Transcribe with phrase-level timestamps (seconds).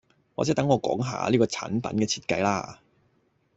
[0.33, 2.79] 或者等我講吓呢個產品嘅設計吖